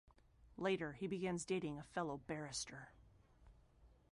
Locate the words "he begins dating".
0.93-1.77